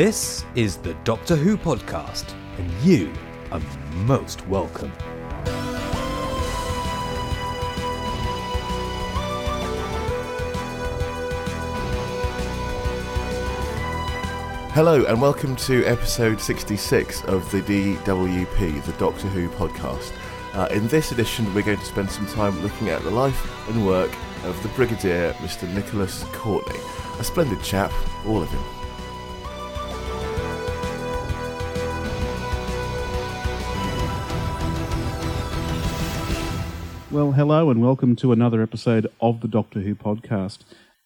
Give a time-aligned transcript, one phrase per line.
[0.00, 3.12] This is the Doctor Who podcast, and you
[3.52, 3.60] are
[4.06, 4.90] most welcome.
[14.72, 20.14] Hello, and welcome to episode 66 of the DWP, the Doctor Who podcast.
[20.54, 23.86] Uh, in this edition, we're going to spend some time looking at the life and
[23.86, 24.10] work
[24.44, 25.70] of the Brigadier, Mr.
[25.74, 26.80] Nicholas Courtney.
[27.18, 27.92] A splendid chap,
[28.24, 28.79] all of him.
[37.12, 40.58] Well, hello and welcome to another episode of the Doctor Who podcast.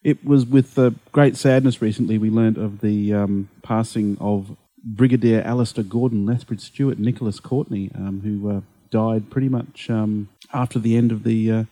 [0.03, 5.41] It was with uh, great sadness recently we learnt of the um, passing of Brigadier
[5.41, 10.95] Alistair Gordon Lethbridge Stewart Nicholas Courtney, um, who uh, died pretty much um, after the
[10.95, 11.63] end of the uh,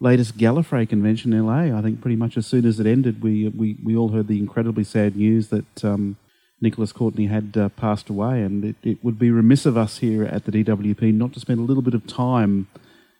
[0.00, 1.78] latest Gallifrey convention in LA.
[1.78, 4.38] I think pretty much as soon as it ended, we we, we all heard the
[4.38, 6.16] incredibly sad news that um,
[6.62, 10.24] Nicholas Courtney had uh, passed away, and it, it would be remiss of us here
[10.24, 12.68] at the DWP not to spend a little bit of time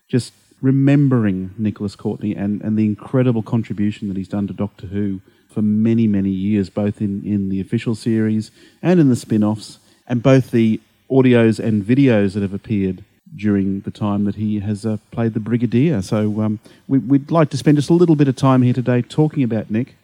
[0.08, 5.20] just remembering Nicholas Courtney and, and the incredible contribution that he's done to Doctor Who
[5.48, 8.50] for many, many years, both in, in the official series
[8.82, 13.04] and in the spin offs, and both the audios and videos that have appeared
[13.34, 16.02] during the time that he has uh, played the Brigadier.
[16.02, 19.02] So um, we, would like to spend just a little bit of time here today
[19.02, 19.94] talking about Nick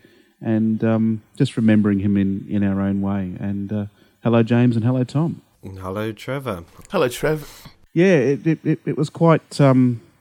[0.41, 3.37] and um, just remembering him in, in our own way.
[3.39, 3.87] And uh,
[4.22, 5.41] hello, James, and hello, Tom.
[5.62, 6.64] Hello, Trevor.
[6.91, 7.47] Hello, Trevor.
[7.92, 10.12] Yeah, it, it, it, it was quite um, it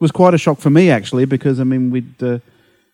[0.00, 2.38] was quite a shock for me actually because I mean we'd uh,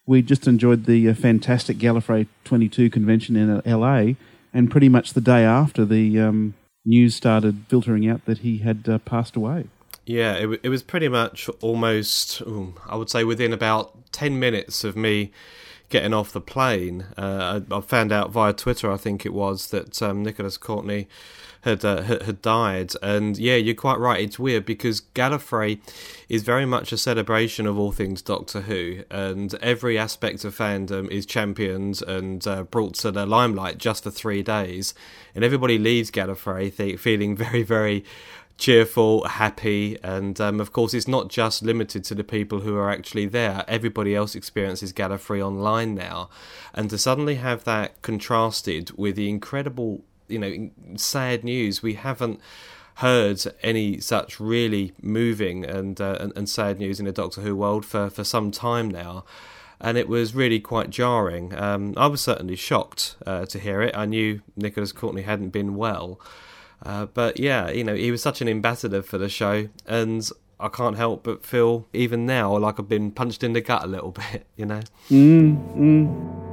[0.06, 4.15] we just enjoyed the uh, fantastic Gallifrey 22 convention in LA,
[4.53, 8.89] and pretty much the day after the um, news started filtering out that he had
[8.89, 9.67] uh, passed away.
[10.06, 14.41] Yeah, it, w- it was pretty much almost, ooh, I would say, within about 10
[14.41, 15.31] minutes of me
[15.91, 17.06] getting off the plane.
[17.16, 21.06] Uh, I, I, found out via Twitter, I think it was, that um, Nicholas Courtney
[21.62, 22.93] had, uh, had died.
[23.03, 24.21] And yeah, you're quite right.
[24.21, 25.81] It's weird because Gallifrey
[26.28, 31.09] is very much a celebration of all things Doctor Who, and every aspect of fandom
[31.10, 34.94] is championed and uh, brought to the limelight just for three days.
[35.34, 38.04] And everybody leaves Gallifrey th- feeling very, very
[38.60, 42.91] cheerful, happy, and um, of course, it's not just limited to the people who are
[42.91, 43.65] actually there.
[43.66, 46.28] Everybody else experiences Gallifrey online now,
[46.75, 51.82] and to suddenly have that contrasted with the incredible you know sad news.
[51.82, 52.41] We haven't
[52.96, 57.56] heard any such really moving and, uh, and, and sad news in the Doctor Who
[57.56, 59.24] world for for some time now.
[59.82, 61.54] And it was really quite jarring.
[61.54, 63.96] Um, I was certainly shocked uh, to hear it.
[63.96, 66.20] I knew Nicholas Courtney hadn't been well,
[66.84, 70.68] uh, but yeah, you know, he was such an ambassador for the show, and I
[70.68, 74.10] can't help but feel even now like I've been punched in the gut a little
[74.32, 74.82] bit, you know.
[75.08, 76.50] Mm, mm.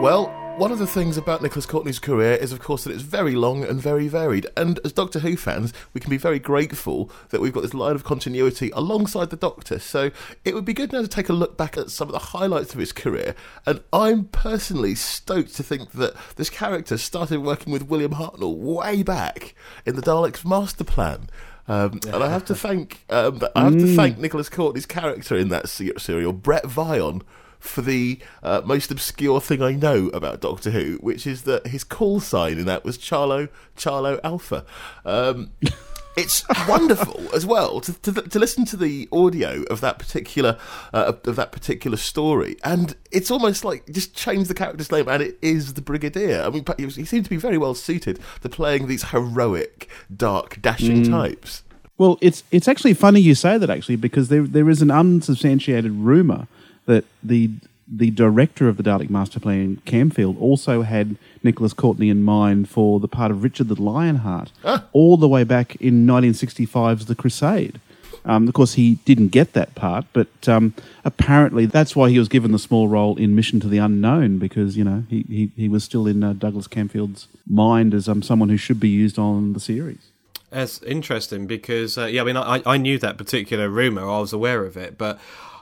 [0.00, 0.28] Well,
[0.58, 3.64] one of the things about Nicholas Courtney's career is, of course, that it's very long
[3.64, 4.46] and very varied.
[4.56, 7.96] And as Doctor Who fans, we can be very grateful that we've got this line
[7.96, 9.80] of continuity alongside the Doctor.
[9.80, 10.12] So
[10.44, 12.74] it would be good now to take a look back at some of the highlights
[12.74, 13.34] of his career.
[13.66, 19.02] And I'm personally stoked to think that this character started working with William Hartnell way
[19.02, 19.54] back
[19.84, 21.28] in the Daleks' Master Plan.
[21.66, 25.48] Um, and I have to thank um, I have to thank Nicholas Courtney's character in
[25.48, 27.22] that serial, Bret Vyon,
[27.58, 31.84] for the uh, most obscure thing I know about Doctor Who, which is that his
[31.84, 34.64] call sign in that was Charlo Charlo Alpha.
[35.04, 35.50] Um,
[36.18, 40.58] it's wonderful as well to, to, to listen to the audio of that particular
[40.92, 45.22] uh, of that particular story, and it's almost like just change the character's name, and
[45.22, 46.42] it is the Brigadier.
[46.42, 51.04] I mean, he, seemed to be very well suited to playing these heroic, dark, dashing
[51.04, 51.10] mm.
[51.10, 51.62] types.
[51.98, 55.92] Well, it's it's actually funny you say that actually because there there is an unsubstantiated
[55.92, 56.46] rumor
[56.88, 57.50] that the
[57.90, 63.00] the director of the Dalek Master Plan, Camfield, also had Nicholas Courtney in mind for
[63.00, 64.84] the part of Richard the Lionheart, ah.
[64.92, 67.80] all the way back in 1965's The Crusade.
[68.26, 70.74] Um, of course, he didn't get that part, but um,
[71.04, 74.76] apparently that's why he was given the small role in Mission to the Unknown because
[74.76, 78.50] you know he he, he was still in uh, Douglas Camfield's mind as um, someone
[78.50, 80.10] who should be used on the series.
[80.50, 84.34] That's interesting because uh, yeah, I mean I, I knew that particular rumor, I was
[84.34, 85.18] aware of it, but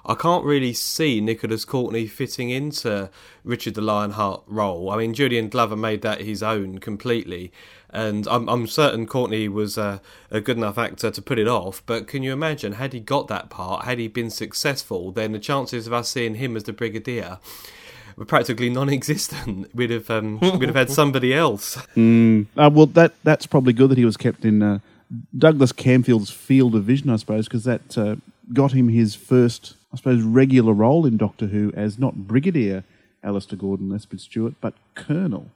[0.06, 3.10] I can't really see Nicholas Courtney fitting into
[3.42, 4.90] Richard the Lionheart role.
[4.90, 7.52] I mean, Julian Glover made that his own completely,
[7.90, 10.00] and I'm, I'm certain Courtney was a,
[10.30, 11.82] a, good enough actor to put it off.
[11.86, 15.38] But can you imagine, had he got that part, had he been successful, then the
[15.40, 17.38] chances of us seeing him as the Brigadier
[18.16, 19.70] were practically non-existent.
[19.74, 21.76] We'd have um, we'd have had somebody else.
[21.96, 22.46] Mm.
[22.56, 24.78] Uh, well, that that's probably good that he was kept in uh,
[25.36, 28.16] Douglas Camfield's field of vision, I suppose, because that uh,
[28.52, 32.84] got him his first I suppose, regular role in Doctor Who as not Brigadier
[33.24, 35.50] Alistair Gordon Lethbridge Stewart, but Colonel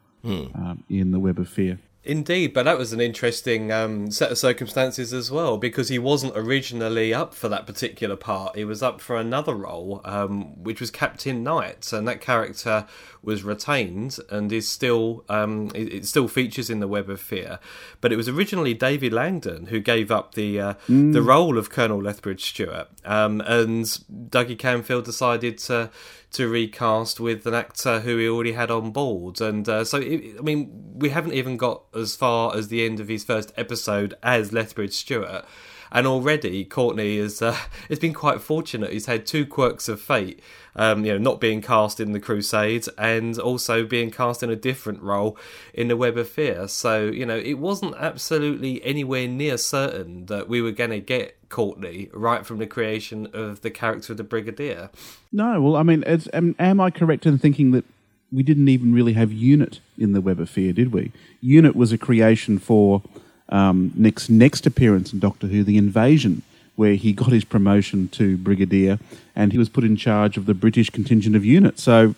[0.54, 1.78] um, in the Web of Fear.
[2.02, 6.32] Indeed, but that was an interesting um, set of circumstances as well because he wasn't
[6.34, 8.56] originally up for that particular part.
[8.56, 12.86] He was up for another role, um, which was Captain Knight, and that character
[13.22, 17.58] was retained and is still um, it, it still features in the Web of Fear.
[18.00, 22.00] But it was originally David Langton who gave up the uh, the role of Colonel
[22.00, 25.90] Lethbridge Stewart, um, and Dougie Camfield decided to
[26.32, 29.40] to recast with an actor who he already had on board.
[29.40, 33.00] And uh, so, it, I mean, we haven't even got as far as the end
[33.00, 35.44] of his first episode as Lethbridge Stewart.
[35.92, 37.56] And already, Courtney is uh,
[37.88, 38.92] has been quite fortunate.
[38.92, 40.40] He's had two quirks of fate,
[40.76, 44.56] um, you know, not being cast in the Crusades and also being cast in a
[44.56, 45.36] different role
[45.74, 46.68] in the Web of Fear.
[46.68, 51.36] So, you know, it wasn't absolutely anywhere near certain that we were going to get
[51.48, 54.90] Courtney right from the creation of the character of the Brigadier.
[55.32, 57.84] No, well, I mean, am, am I correct in thinking that
[58.32, 61.12] we didn't even really have Unit in the Web of Fear, did we?
[61.40, 63.02] Unit was a creation for
[63.50, 66.42] um, Nick's next appearance in Doctor Who, The Invasion,
[66.76, 68.98] where he got his promotion to Brigadier
[69.36, 71.82] and he was put in charge of the British contingent of units.
[71.82, 72.14] So,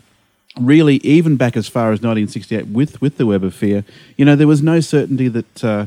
[0.61, 3.85] really, even back as far as 1968 with, with the Web of Fear,
[4.17, 5.65] you know, there was no certainty that.
[5.65, 5.87] Uh,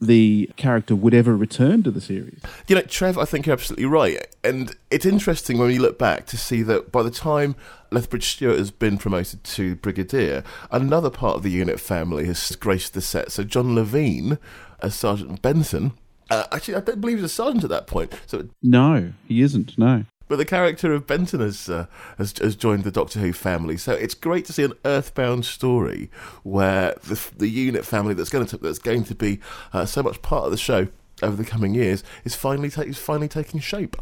[0.00, 2.38] the character would ever return to the series.
[2.68, 4.26] You know, Trev, I think you're absolutely right.
[4.44, 7.56] And it's interesting when you look back to see that by the time
[7.90, 12.94] Lethbridge Stewart has been promoted to Brigadier, another part of the unit family has graced
[12.94, 13.32] the set.
[13.32, 14.38] So John Levene
[14.80, 15.92] as Sergeant Benton.
[16.30, 18.12] Uh, actually, I don't believe he's a sergeant at that point.
[18.26, 20.04] So, No, he isn't, no.
[20.28, 21.86] but the character of Benton has, uh,
[22.18, 23.76] has has joined the Doctor Who family.
[23.76, 26.10] So it's great to see an Earthbound story
[26.42, 29.38] where the the unit family that's going to that's going to be
[29.72, 30.88] uh, so much part of the show
[31.22, 33.96] over the coming years is finally ta- is finally taking shape.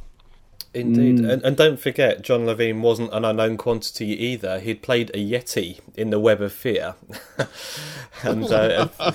[0.75, 4.59] Indeed, and, and don't forget, John Levene wasn't an unknown quantity either.
[4.59, 6.97] He'd played a Yeti in the Web of Fear,
[8.23, 8.89] and uh,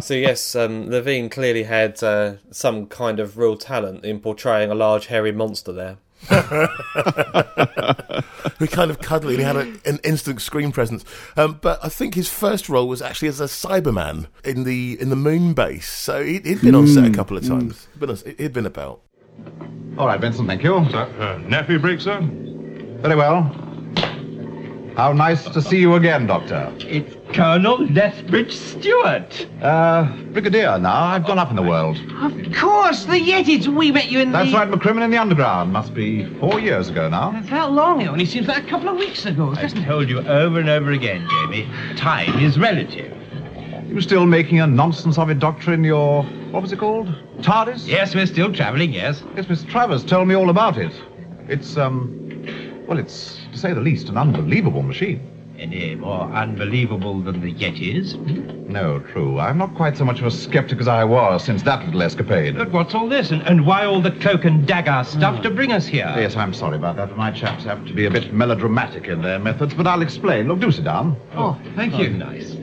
[0.00, 4.74] so yes, um, Levene clearly had uh, some kind of real talent in portraying a
[4.74, 5.98] large hairy monster there.
[8.58, 11.04] who kind of cuddly and he had a, an instant screen presence.
[11.36, 15.10] Um, but I think his first role was actually as a Cyberman in the in
[15.10, 15.88] the moon base.
[15.88, 17.86] So he, he'd been on set a couple of times.
[17.98, 19.02] Been on- he'd been about.
[19.98, 20.86] All right, Benton, thank you.
[20.90, 22.20] Sir, uh, NAAFI break, sir?
[22.20, 23.42] Very well.
[24.96, 26.72] How nice to see you again, Doctor.
[26.80, 29.46] It's Colonel Lethbridge Stewart.
[29.60, 31.04] Uh, Brigadier now.
[31.04, 31.98] I've gone up in the world.
[32.22, 33.68] Of course, the Yetis.
[33.68, 34.56] We met you in That's the...
[34.56, 35.70] right, McCrimmon in the Underground.
[35.72, 37.38] Must be four years ago now.
[37.50, 38.00] That long.
[38.00, 39.82] It only seems like a couple of weeks ago, doesn't it?
[39.82, 41.68] I told you over and over again, Jamie.
[41.96, 43.15] Time is relative.
[43.88, 46.24] You still making a nonsense of it, Doctor, in your...
[46.50, 47.06] What was it called?
[47.40, 47.86] TARDIS?
[47.86, 49.22] Yes, we're still travelling, yes.
[49.36, 50.92] Yes, Miss Travers told me all about it.
[51.48, 52.84] It's, um...
[52.86, 55.32] Well, it's, to say the least, an unbelievable machine.
[55.58, 58.14] Any more unbelievable than the Yetis?
[58.68, 59.38] No, true.
[59.38, 62.58] I'm not quite so much of a skeptic as I was since that little escapade.
[62.58, 63.30] But what's all this?
[63.30, 66.12] And, and why all the cloak and dagger stuff to bring us here?
[66.16, 67.16] Yes, I'm sorry about that.
[67.16, 70.48] My chaps have to be a bit melodramatic in their methods, but I'll explain.
[70.48, 71.16] Look, do sit down.
[71.34, 72.10] Oh, thank you.
[72.10, 72.54] nice.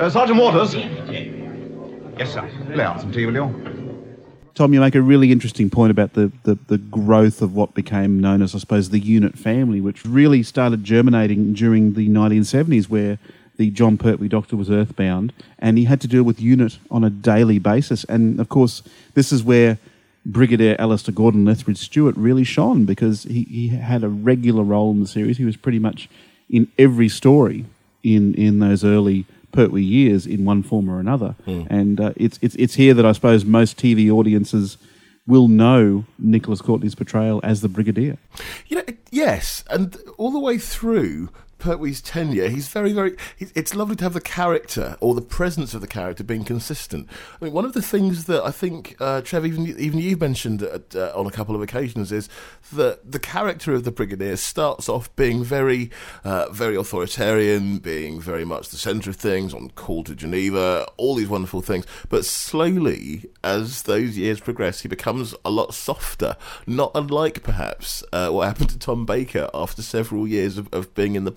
[0.00, 2.50] Uh, Sergeant Waters, Yes, sir.
[2.70, 4.16] lay out some tea, will you?
[4.54, 8.18] Tom, you make a really interesting point about the, the, the growth of what became
[8.18, 13.18] known as, I suppose, the unit family, which really started germinating during the 1970s, where
[13.58, 17.10] the Jon Pertwee Doctor was earthbound and he had to deal with unit on a
[17.10, 18.04] daily basis.
[18.04, 19.76] And of course, this is where
[20.24, 25.00] Brigadier Alistair Gordon Lethbridge Stewart really shone because he, he had a regular role in
[25.00, 25.36] the series.
[25.36, 26.08] He was pretty much
[26.48, 27.66] in every story
[28.02, 31.34] in, in those early Pertwee years in one form or another.
[31.68, 34.78] And uh, it's, it's, it's here that I suppose most TV audiences
[35.26, 38.18] will know Nicholas Courtney's portrayal as the Brigadier.
[38.68, 41.28] You know, yes, and all the way through
[41.60, 43.16] Pertwee's tenure, he's very, very.
[43.36, 47.08] He's, it's lovely to have the character or the presence of the character being consistent.
[47.40, 50.62] I mean, one of the things that I think, uh, Trev, even even you've mentioned
[50.62, 52.28] at, uh, on a couple of occasions, is
[52.72, 55.90] that the character of the brigadier starts off being very,
[56.24, 61.14] uh, very authoritarian, being very much the centre of things, on call to Geneva, all
[61.14, 61.86] these wonderful things.
[62.08, 66.36] But slowly, as those years progress, he becomes a lot softer.
[66.66, 71.14] Not unlike perhaps uh, what happened to Tom Baker after several years of, of being
[71.16, 71.32] in the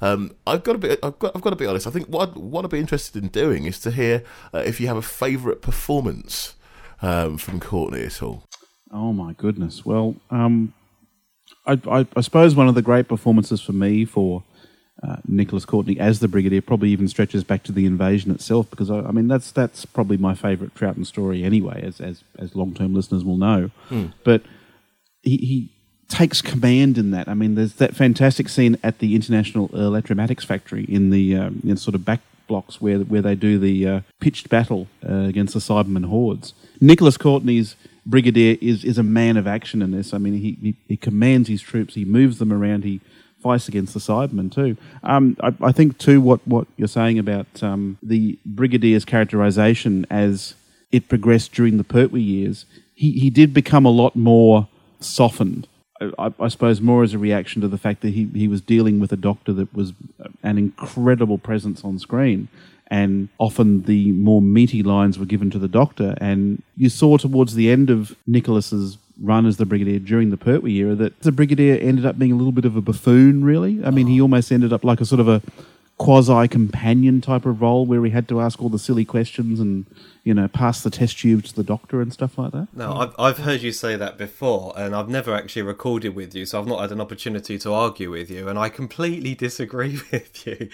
[0.00, 1.86] Um, I've got to be, I've got, I've got to be honest.
[1.86, 4.22] I think what I'd, what I'd be interested in doing is to hear
[4.54, 6.54] uh, if you have a favourite performance
[7.02, 8.44] um, from Courtney at all.
[8.90, 9.84] Oh my goodness!
[9.84, 10.72] Well, um,
[11.66, 14.42] I, I, I suppose one of the great performances for me for
[15.02, 18.90] uh, Nicholas Courtney as the Brigadier probably even stretches back to the invasion itself, because
[18.90, 22.74] I, I mean that's that's probably my favourite Troughton story anyway, as as as long
[22.74, 23.70] term listeners will know.
[24.24, 24.42] But
[25.22, 25.77] he, he
[26.08, 27.28] takes command in that.
[27.28, 31.76] I mean, there's that fantastic scene at the International Electromatics Factory in the um, in
[31.76, 35.60] sort of back blocks where where they do the uh, pitched battle uh, against the
[35.60, 36.54] Cybermen hordes.
[36.80, 40.12] Nicholas Courtney's brigadier is is a man of action in this.
[40.12, 43.00] I mean, he he, he commands his troops, he moves them around, he
[43.40, 44.76] fights against the Cybermen too.
[45.04, 50.54] Um, I, I, think too what what you're saying about um, the brigadier's characterization as
[50.90, 54.68] it progressed during the Pertwee years, he he did become a lot more
[55.00, 55.68] softened.
[56.00, 59.00] I, I, suppose more as a reaction to the fact that he, he was dealing
[59.00, 59.92] with a doctor that was
[60.42, 62.48] an incredible presence on screen
[62.88, 66.16] and often the more meaty lines were given to the doctor.
[66.20, 70.76] And you saw towards the end of Nicholas's run as the brigadier during the Pertwee
[70.76, 73.44] era that the brigadier ended up being a little bit of a buffoon.
[73.44, 74.24] Really, I mean, he oh.
[74.24, 75.42] almost ended up like a sort of a
[75.98, 79.84] quasi companion type of role where he had to ask all the silly questions and
[80.24, 82.68] you know pass the test tube to the doctor and stuff like that.
[82.74, 86.46] No, I've I've heard you say that before, and I've never actually recorded with you,
[86.46, 90.46] so I've not had an opportunity to argue with you, and I completely disagree with
[90.46, 90.68] you.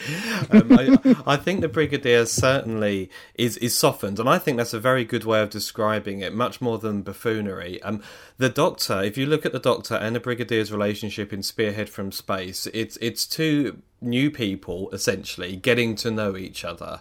[0.50, 4.80] Um, I, I think the brigadier certainly is is softened, and I think that's a
[4.80, 7.82] very good way of describing it, much more than buffoonery.
[7.82, 8.02] Um,
[8.38, 12.12] the Doctor, if you look at the Doctor and the Brigadier's relationship in Spearhead from
[12.12, 17.00] Space, it's it's two new people essentially getting to know each other.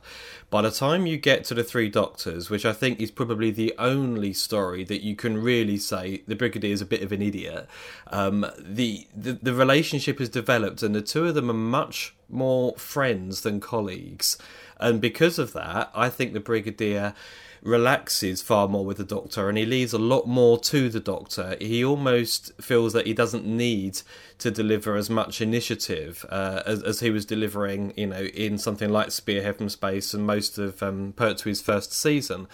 [0.53, 3.73] By the time you get to the Three Doctors, which I think is probably the
[3.79, 7.67] only story that you can really say the Brigadier is a bit of an idiot,
[8.11, 12.75] um, the, the the relationship has developed, and the two of them are much more
[12.75, 14.37] friends than colleagues.
[14.79, 17.15] And because of that, I think the Brigadier
[17.63, 21.55] relaxes far more with the Doctor and he leaves a lot more to the Doctor.
[21.59, 24.01] He almost feels that he doesn't need
[24.39, 28.89] to deliver as much initiative uh, as, as, he was delivering, you know, in something
[28.89, 32.47] like Spearhead from Space and most of um, Pertwee's first season.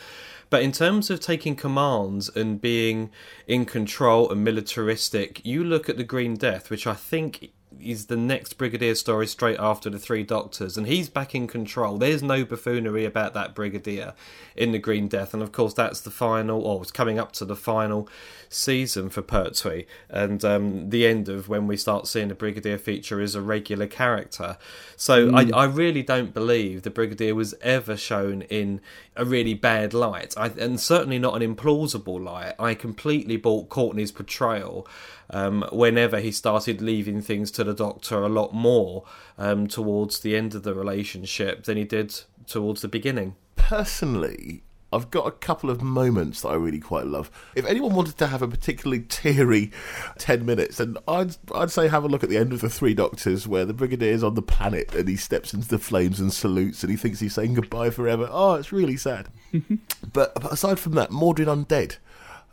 [0.51, 3.11] But in terms of taking commands and being
[3.47, 7.51] in control and militaristic, you look at the Green Death, which I think
[7.81, 11.97] is the next Brigadier story straight after the Three Doctors, and he's back in control.
[11.97, 14.13] There's no buffoonery about that Brigadier
[14.55, 17.45] in the Green Death, and of course that's the final, or it's coming up to
[17.45, 18.07] the final
[18.49, 23.21] season for Pertwee, and um, the end of when we start seeing the Brigadier feature
[23.21, 24.57] as a regular character.
[24.95, 25.53] So mm.
[25.53, 28.81] I, I, really don't believe the Brigadier was ever shown in
[29.15, 32.55] a really bad light, I, and certainly not an implausible light.
[32.59, 34.87] I completely bought Courtney's portrayal
[35.29, 39.05] um, whenever he started leaving things to the Doctor a lot more
[39.37, 43.35] um, towards the end of the relationship than he did towards the beginning.
[43.55, 47.29] Personally, I've got a couple of moments that I really quite love.
[47.55, 49.71] If anyone wanted to have a particularly teary
[50.17, 52.95] 10 minutes, then I'd, I'd say have a look at the end of The Three
[52.95, 56.33] Doctors where the Brigadier is on the planet and he steps into the flames and
[56.33, 58.27] salutes and he thinks he's saying goodbye forever.
[58.31, 59.29] Oh, it's really sad.
[60.13, 61.97] but, but aside from that, Mawdryn Undead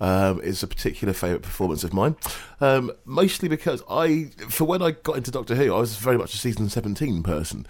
[0.01, 2.17] um, is a particular favourite performance of mine.
[2.61, 6.35] Um, mostly because I, for when I got into Doctor Who, I was very much
[6.35, 7.67] a season 17 person.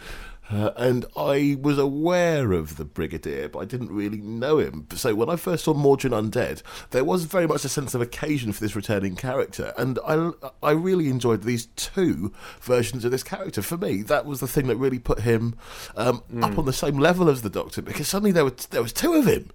[0.49, 4.87] Uh, and I was aware of the Brigadier, but I didn't really know him.
[4.95, 8.53] So when I first saw Mawdryn Undead, there was very much a sense of occasion
[8.53, 10.31] for this returning character, and I
[10.63, 13.61] I really enjoyed these two versions of this character.
[13.61, 15.57] For me, that was the thing that really put him
[15.97, 16.45] um, mm.
[16.45, 19.15] up on the same level as the Doctor, because suddenly there were there was two
[19.15, 19.51] of him.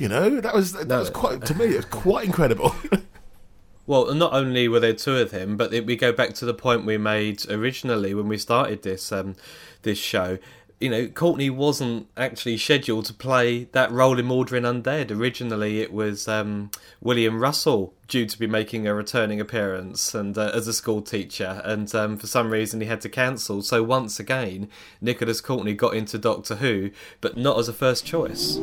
[0.00, 1.00] You know, that was that no.
[1.00, 1.66] was quite to me.
[1.66, 2.74] It was quite incredible.
[3.86, 6.86] well, not only were there two of him, but we go back to the point
[6.86, 9.36] we made originally when we started this um,
[9.82, 10.38] this show.
[10.80, 15.10] You know, Courtney wasn't actually scheduled to play that role in Mawdryn Undead.
[15.10, 16.70] Originally, it was um,
[17.02, 21.60] William Russell due to be making a returning appearance and uh, as a school teacher,
[21.62, 23.60] and um, for some reason he had to cancel.
[23.60, 24.70] So once again,
[25.02, 26.90] Nicholas Courtney got into Doctor Who,
[27.20, 28.58] but not as a first choice.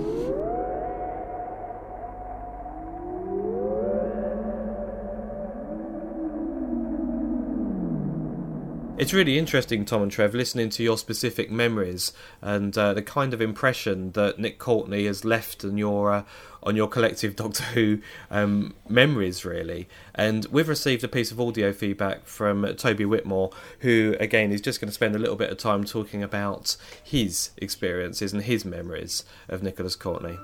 [8.98, 13.32] It's really interesting, Tom and Trev, listening to your specific memories and uh, the kind
[13.32, 16.24] of impression that Nick Courtney has left on your uh,
[16.64, 18.00] on your collective Doctor Who
[18.32, 19.88] um, memories, really.
[20.16, 23.52] And we've received a piece of audio feedback from Tony Whitmore,
[23.82, 27.52] who again is just going to spend a little bit of time talking about his
[27.58, 30.40] experiences and his memories of Nicholas Courtney.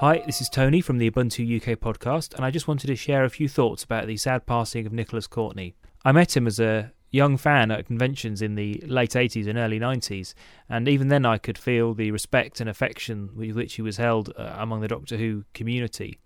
[0.00, 3.22] Hi, this is Tony from the Ubuntu UK podcast, and I just wanted to share
[3.22, 5.74] a few thoughts about the sad passing of Nicholas Courtney.
[6.06, 9.78] I met him as a young fan at conventions in the late 80s and early
[9.78, 10.32] 90s,
[10.70, 14.32] and even then I could feel the respect and affection with which he was held
[14.38, 16.18] uh, among the Doctor Who community.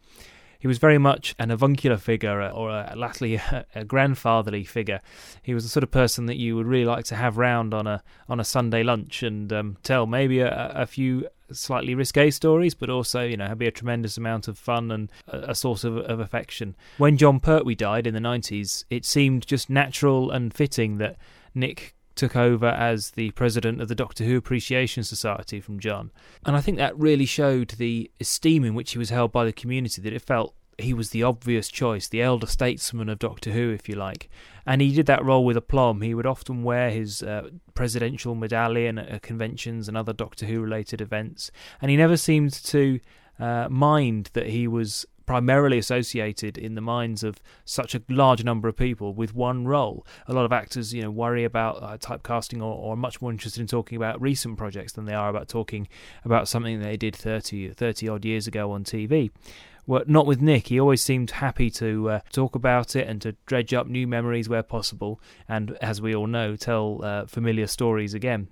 [0.61, 5.01] He was very much an avuncular figure, uh, or a, a, a grandfatherly figure.
[5.43, 7.89] He was the sort of person that you would really like to have round on
[7.89, 12.75] a on a Sunday lunch and um, tell maybe a, a few slightly risque stories,
[12.75, 15.97] but also, you know, be a tremendous amount of fun and a, a source of,
[15.97, 16.77] of affection.
[16.99, 21.17] When Jon Pertwee died in the 90s, it seemed just natural and fitting that
[21.55, 26.13] Nick took over as the president of the Doctor Who Appreciation Society from Jon.
[26.47, 29.53] And I think that really showed the esteem in which he was held by the
[29.53, 33.71] community, that it felt he was the obvious choice, the elder statesman of Doctor Who,
[33.71, 34.29] if you like.
[34.67, 36.01] And he did that role with aplomb.
[36.01, 41.01] He would often wear his uh, presidential medallion at conventions and other Doctor Who related
[41.01, 41.51] events.
[41.83, 43.01] And he never seemed to
[43.39, 48.69] uh, mind that he was primarily associated in the minds of such a large number
[48.69, 50.07] of people with one role.
[50.27, 53.31] A lot of actors, you know, worry about uh, typecasting or, or are much more
[53.31, 55.89] interested in talking about recent projects than they are about talking
[56.25, 59.31] about something they did 30, 30 odd years ago on TV.
[59.87, 60.69] Well, not with Nick.
[60.69, 64.49] He always seemed happy to uh, talk about it and to dredge up new memories
[64.49, 68.49] where possible, and as we all know, tell uh, familiar stories again.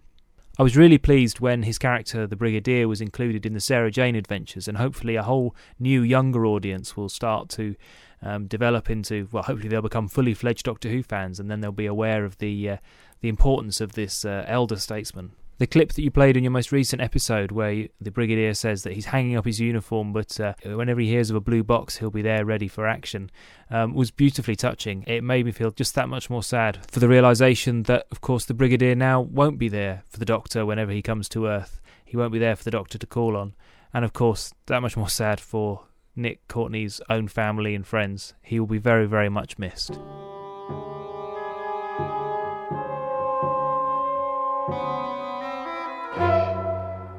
[0.59, 4.15] I was really pleased when his character, the Brigadier, was included in the Sarah Jane
[4.15, 7.75] adventures, and hopefully a whole new, younger audience will start to
[8.21, 9.29] um, develop into.
[9.33, 12.37] Well, hopefully they'll become fully fledged Doctor Who fans, and then they'll be aware of
[12.37, 12.77] the uh,
[13.23, 15.33] the importance of this uh, elder statesman.
[15.63, 18.95] The clip that you played in your most recent episode, where the Brigadier says that
[18.95, 22.11] he's hanging up his uniform, but uh, whenever he hears of a blue box, he'll
[22.11, 23.31] be there ready for action,
[23.71, 25.05] um, was beautifully touching.
[25.07, 28.45] It made me feel just that much more sad for the realization that, of course,
[28.45, 31.81] the Brigadier now won't be there for the Doctor whenever he comes to Earth.
[32.05, 33.55] He won't be there for the Doctor to call on.
[33.95, 35.85] And, of course, that much more sad for
[36.17, 38.35] Nick Courtney's own family and friends.
[38.43, 39.97] He will be very, very much missed.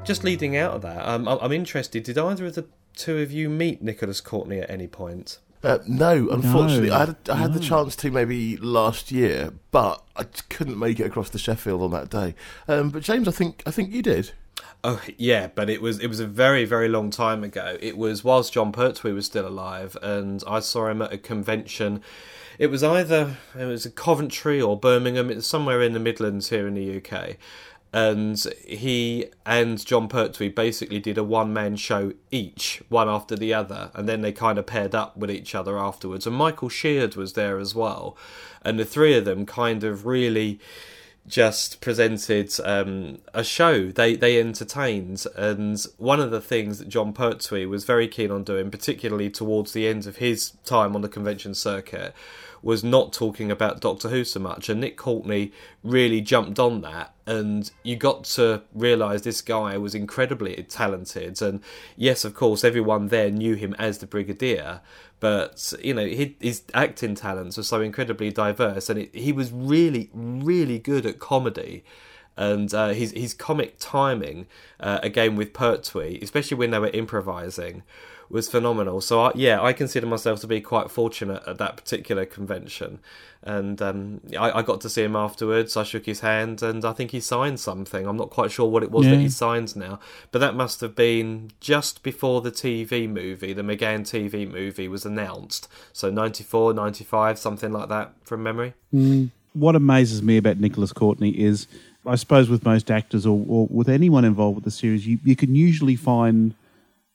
[0.04, 2.02] Just leading out of that, um, I'm interested.
[2.02, 5.38] Did either of the two of you meet Nicholas Courtney at any point?
[5.62, 10.02] Uh, no, unfortunately, No, I had I had the chance to maybe last year, but
[10.14, 12.34] I couldn't make it across to Sheffield on that day.
[12.68, 14.32] Um, but James, I think I think you did.
[14.86, 17.78] Oh yeah, but it was it was a very very long time ago.
[17.80, 22.02] It was whilst Jon Pertwee was still alive, and I saw him at a convention.
[22.58, 25.30] It was either it was Coventry or Birmingham.
[25.30, 27.36] It's somewhere in the Midlands here in the UK.
[27.94, 33.54] And he and Jon Pertwee basically did a one man show each, one after the
[33.54, 36.26] other, and then they kind of paired up with each other afterwards.
[36.26, 38.16] And Michael Sheard was there as well.
[38.62, 40.58] And the three of them kind of really
[41.28, 43.86] just presented um, a show.
[43.92, 48.42] They they entertained, and one of the things that Jon Pertwee was very keen on
[48.42, 52.12] doing, particularly towards the end of his time on the convention circuit,
[52.64, 54.68] was not talking about Doctor Who so much.
[54.68, 59.94] And Nick Courtney really jumped on that, and you got to realise this guy was
[59.94, 61.40] incredibly talented.
[61.42, 61.60] And
[61.96, 64.80] yes, of course, everyone there knew him as the Brigadier,
[65.20, 70.78] but you know his acting talents were so incredibly diverse, and he was really, really
[70.78, 71.84] good at comedy.
[72.36, 74.46] And uh, his his comic timing,
[74.80, 77.84] uh, again with Pertwee, especially when they were improvising,
[78.28, 79.00] was phenomenal.
[79.00, 83.00] So I, yeah, I consider myself to be quite fortunate at that particular convention,
[83.42, 85.76] and um, I, I got to see him afterwards.
[85.76, 88.06] I shook his hand, and I think he signed something.
[88.06, 90.94] I'm not quite sure what it was that he signed now, but that must have
[90.94, 95.68] been just before the TV movie, the McGann TV movie, was announced.
[95.92, 98.74] So 94, 95, something like that from memory.
[99.54, 101.66] what amazes me about Nicholas Courtney is,
[102.04, 105.36] I suppose, with most actors or, or with anyone involved with the series, you, you
[105.36, 106.54] can usually find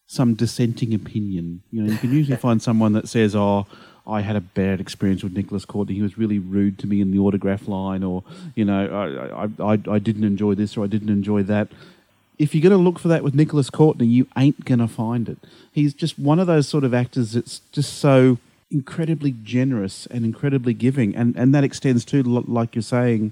[0.09, 1.61] some dissenting opinion.
[1.71, 3.67] You know, you can usually find someone that says, "Oh,
[4.05, 5.93] I had a bad experience with Nicholas Courtney.
[5.95, 8.23] He was really rude to me in the autograph line," or
[8.55, 11.69] you know, I I, I, I didn't enjoy this or I didn't enjoy that.
[12.39, 15.27] If you're going to look for that with Nicholas Courtney, you ain't going to find
[15.27, 15.37] it.
[15.73, 18.37] He's just one of those sort of actors that's just so
[18.71, 23.31] incredibly generous and incredibly giving, and and that extends to, like you're saying,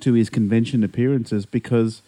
[0.00, 2.02] to his convention appearances because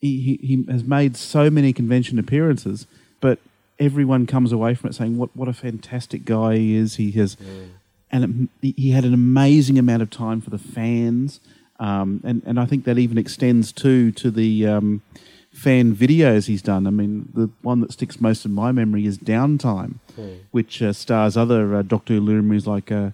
[0.00, 2.86] he, he, he has made so many convention appearances,
[3.20, 3.38] but
[3.80, 6.96] everyone comes away from it saying what what a fantastic guy he is.
[6.96, 7.36] He has,
[8.12, 11.40] and it, he had an amazing amount of time for the fans,
[11.80, 14.66] um, and and I think that even extends too to the.
[14.66, 15.02] Um,
[15.52, 16.86] fan videos he's done.
[16.86, 19.94] I mean, the one that sticks most in my memory is Downtime,
[20.52, 23.10] which uh, stars other uh, Doctor Who luminaries like uh,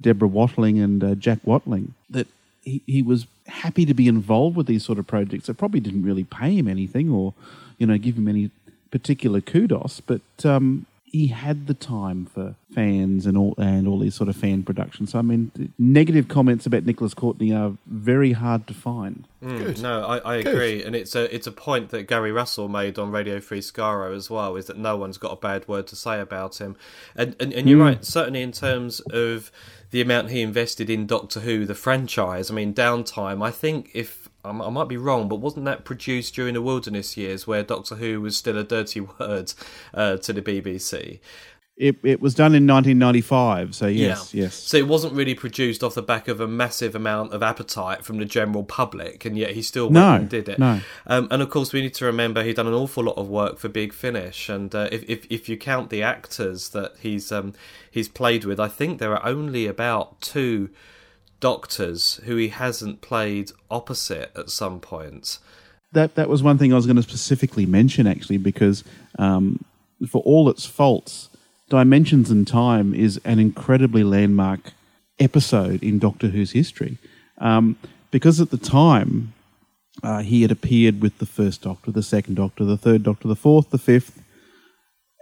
[0.00, 1.94] Deborah Watling and uh, Jack Watling.
[2.10, 2.26] That
[2.62, 5.48] he, he was happy to be involved with these sort of projects.
[5.48, 7.34] It probably didn't really pay him anything or,
[7.78, 8.50] you know, give him any
[8.98, 14.14] particular kudos, but um, he had the time for, fans and all and all these
[14.14, 15.10] sort of fan productions.
[15.12, 19.26] So I mean, negative comments about Nicholas Courtney are very hard to find.
[19.40, 19.80] Good.
[19.80, 20.54] No, I, I Good.
[20.54, 24.14] agree, and it's a it's a point that Gary Russell made on Radio Free Skaro
[24.14, 24.56] as well.
[24.56, 26.76] Is that no one's got a bad word to say about him,
[27.16, 28.04] and and, and you're right.
[28.04, 29.50] Certainly in terms of
[29.90, 32.50] the amount he invested in Doctor Who, the franchise.
[32.50, 33.44] I mean, downtime.
[33.44, 37.46] I think if I'm- might be wrong, but wasn't that produced during the Wilderness years,
[37.46, 39.52] where Doctor Who was still a dirty word
[39.92, 41.18] uh, to the BBC?
[41.78, 43.74] It it was done in 1995.
[43.74, 44.44] So yes, Yeah.
[44.44, 44.54] yes.
[44.54, 48.16] So it wasn't really produced off the back of a massive amount of appetite from
[48.16, 50.58] the general public, and yet he still No, did it.
[50.58, 50.80] no.
[51.06, 53.58] Um, and of course, we need to remember he'd done an awful lot of work
[53.58, 57.52] for Big Finish, and uh, if, if if you count the actors that he's um,
[57.90, 60.70] he's played with, I think there are only about two
[61.40, 65.38] doctors who he hasn't played opposite at some point.
[65.92, 68.82] that that was one thing I was going to specifically mention actually because
[69.18, 69.62] um,
[70.08, 71.28] for all its faults,
[71.68, 74.72] Dimensions in Time is an incredibly landmark
[75.18, 76.98] episode in Doctor Who's history
[77.38, 77.76] um,
[78.12, 79.32] because at the time
[80.00, 83.34] uh, he had appeared with the first Doctor, the second Doctor, the third Doctor, the
[83.34, 84.22] fourth, the fifth,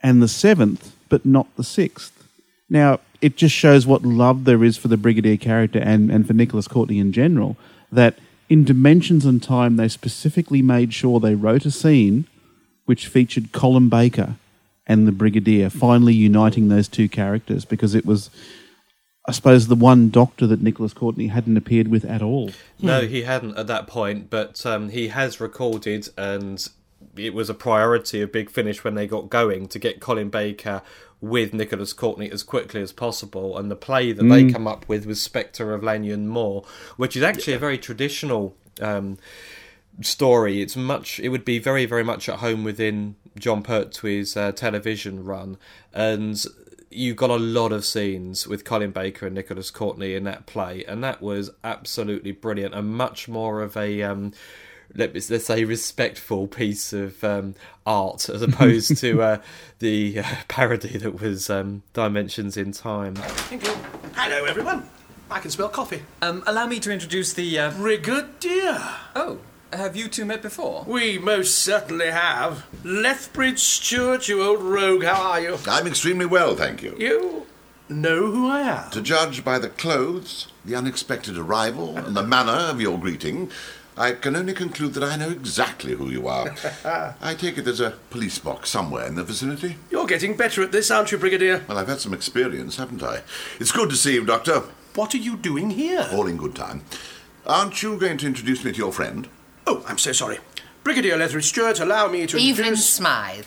[0.03, 2.29] and the seventh, but not the sixth.
[2.69, 6.35] Now, it just shows what love there is for the Brigadier character and, and for
[6.35, 7.57] Nicholas Courtney in general,
[7.91, 8.19] that
[8.51, 12.27] in Dimensions in Time, they specifically made sure they wrote a scene
[12.85, 14.37] which featured Colin Baker
[14.87, 18.31] and the Brigadier finally uniting those two characters because it was,
[19.27, 22.51] I suppose, the one Doctor that Nicholas Courtney hadn't appeared with at all.
[22.81, 26.69] No, he hadn't at that point, but um, he has recorded, and
[27.17, 30.83] it was a priority of Big Finish when they got going to get Colin Baker
[31.21, 33.57] with Nicholas Courtney as quickly as possible.
[33.57, 36.65] And the play that they come up with was Spectre of Lanyon Moor,
[36.99, 38.55] which is actually a very traditional.
[38.81, 39.19] Um,
[40.01, 44.51] story it's much it would be very very much at home within jon pertwee's uh,
[44.53, 45.57] television run
[45.93, 46.45] and
[46.91, 50.85] you got a lot of scenes with colin baker and nicholas courtney in that play
[50.87, 54.33] and that was absolutely brilliant and much more of a um,
[54.97, 57.55] let me, let's say respectful piece of um,
[57.87, 59.41] art as opposed to uh,
[59.79, 63.75] the uh, parody that was um, dimensions in time Thank you.
[64.17, 64.89] Hello, everyone.
[65.31, 66.03] I can smell coffee.
[66.23, 67.59] Um, allow me to introduce the.
[67.59, 67.71] Uh...
[67.73, 68.81] Brigadier.
[69.17, 69.41] Oh,
[69.77, 70.85] have you two met before?
[70.87, 72.67] We most certainly have.
[72.85, 75.59] Lethbridge Stewart, you old rogue, how are you?
[75.67, 76.95] I'm extremely well, thank you.
[76.99, 77.47] You
[77.89, 78.91] know who I am.
[78.93, 83.51] To judge by the clothes, the unexpected arrival, and the manner of your greeting,
[83.97, 86.55] I can only conclude that I know exactly who you are.
[87.21, 89.77] I take it there's a police box somewhere in the vicinity.
[89.91, 91.65] You're getting better at this, aren't you, Brigadier?
[91.69, 93.23] Well, I've had some experience, haven't I?
[93.61, 94.65] It's good to see you, Doctor.
[94.95, 96.09] What are you doing here?
[96.13, 96.83] All in good time.
[97.47, 99.29] Aren't you going to introduce me to your friend?
[99.67, 100.39] Oh, I'm so sorry.
[100.83, 102.89] Brigadier Lethbridge Stewart, allow me to Evelyn introduce...
[102.89, 103.47] Smythe.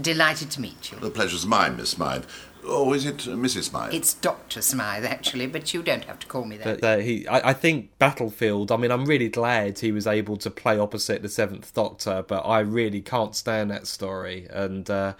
[0.00, 0.98] Delighted to meet you.
[0.98, 2.24] The pleasure's mine, Miss Smythe.
[2.66, 3.64] Or is it uh, Mrs.
[3.64, 3.94] Smythe?
[3.94, 4.62] It's Dr.
[4.62, 6.80] Smythe, actually, but you don't have to call me that.
[6.80, 8.72] But uh, he, I, I think Battlefield.
[8.72, 12.40] I mean, I'm really glad he was able to play opposite the Seventh Doctor, but
[12.40, 14.46] I really can't stand that story.
[14.50, 15.14] And uh,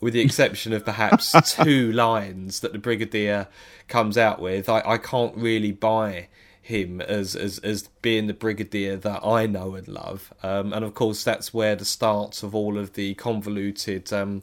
[0.00, 3.48] with the exception of perhaps two lines that the Brigadier
[3.88, 6.28] comes out with, I, I can't really buy
[6.70, 10.32] him as, as as being the brigadier that I know and love.
[10.42, 14.42] Um, and of course, that's where the start of all of the convoluted um,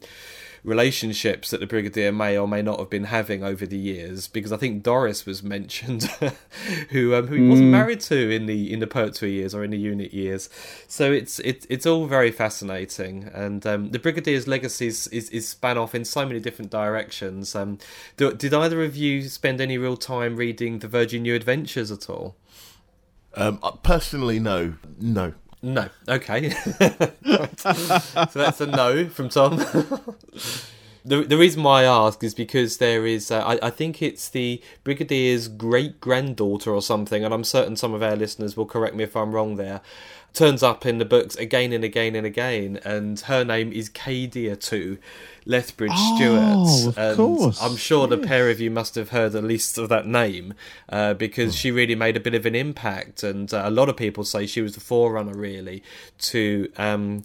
[0.67, 4.27] relationships that the brigadier may or may not have been having over the years.
[4.27, 6.03] Because I think Doris was mentioned,
[6.89, 9.71] who um, who he wasn't married to in the in the Pertwee years or in
[9.71, 10.49] the unit years.
[10.87, 15.47] So it's it's it's all very fascinating, and um, the brigadier's legacy is, is, is
[15.47, 17.55] span off in so many different directions.
[17.55, 17.79] Um,
[18.17, 22.09] do, did either of you spend any real time reading the Virgin New Adventures at
[22.09, 22.35] all?
[23.35, 25.33] Um, uh, personally, no, no.
[25.61, 25.89] No.
[26.07, 26.49] Okay.
[26.51, 26.79] so
[28.33, 29.57] that's a no from Tom.
[31.05, 34.29] the The reason why I ask is because there is, uh, I, I think it's
[34.29, 38.95] the Brigadier's great granddaughter or something, and I'm certain some of our listeners will correct
[38.95, 39.81] me if I'm wrong there.
[40.37, 44.55] Turns up in the books again and again and again, and her name is Kadia
[44.67, 44.99] to
[45.47, 46.15] Lethbridge Oh,
[46.85, 46.95] Stewart.
[46.95, 49.89] of and course, I'm sure the pair of you must have heard at least of
[49.89, 50.53] that name
[50.89, 53.97] uh, because she really made a bit of an impact, and uh, a lot of
[53.97, 55.81] people say she was the forerunner, really,
[56.19, 56.71] to.
[56.77, 57.23] Um,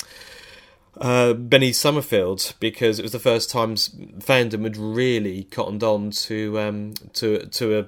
[0.99, 6.59] uh, Benny Summerfield because it was the first time fandom had really cottoned on to
[6.59, 7.87] um, to to a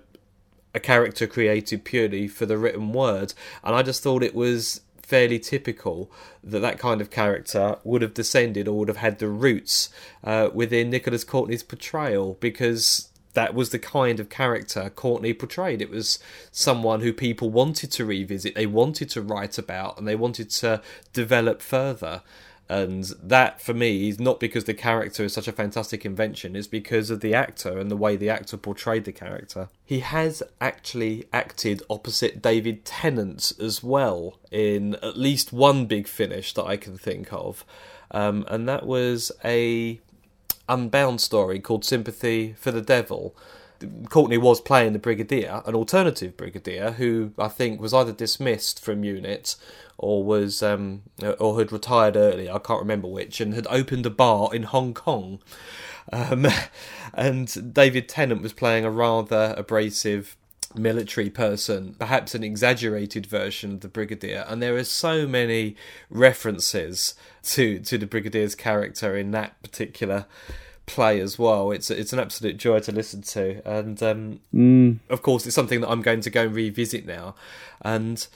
[0.74, 3.32] a character created purely for the written word,
[3.62, 4.82] and I just thought it was
[5.14, 6.10] fairly typical
[6.42, 9.88] that that kind of character would have descended or would have had the roots
[10.24, 15.80] uh, within Nicholas Courtney's portrayal because that was the kind of character Courtney portrayed.
[15.80, 16.18] It was
[16.50, 20.82] someone who people wanted to revisit, they wanted to write about, and they wanted to
[21.12, 22.22] develop further.
[22.68, 26.66] And that, for me, is not because the character is such a fantastic invention, it's
[26.66, 29.68] because of the actor and the way the actor portrayed the character.
[29.84, 36.54] He has actually acted opposite David Tennant as well in at least one big finish
[36.54, 37.64] that I can think of.
[38.10, 40.00] Um, and that was a
[40.66, 43.36] Unbound story called Sympathy for the Devil.
[44.08, 49.04] Courtney was playing the Brigadier, an alternative Brigadier, who I think was either dismissed from
[49.04, 49.56] unit
[49.98, 51.02] or was um,
[51.38, 52.50] or had retired early.
[52.50, 55.40] I can't remember which, and had opened a bar in Hong Kong.
[56.12, 56.46] Um,
[57.14, 60.36] and David Tennant was playing a rather abrasive
[60.74, 65.76] military person, perhaps an exaggerated version of the Brigadier, and there are so many
[66.10, 70.26] references to to the Brigadier's character in that particular
[70.86, 71.70] play as well.
[71.70, 74.98] It's it's an absolute joy to listen to, and um, Mm.
[75.08, 77.34] of course, it's something that I'm going to go and revisit now.
[77.82, 78.26] And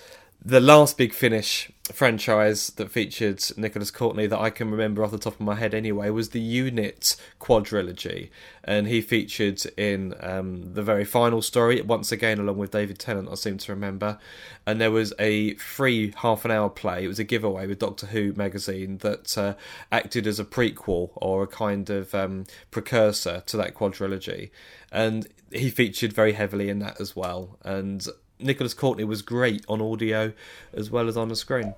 [0.45, 5.19] the last big finish franchise that featured Nicholas Courtney that I can remember off the
[5.19, 8.31] top of my head anyway was the Unit quadrilogy,
[8.63, 13.29] and he featured in um, the very final story once again along with David Tennant.
[13.31, 14.19] I seem to remember,
[14.67, 17.05] and there was a free half an hour play.
[17.05, 19.55] It was a giveaway with Doctor Who magazine that uh,
[19.91, 24.51] acted as a prequel or a kind of um, precursor to that quadrilogy,
[24.93, 27.59] and he featured very heavily in that as well.
[27.65, 28.07] And
[28.39, 30.33] Nicholas Courtney was great on audio
[30.73, 31.75] as well as on the screen.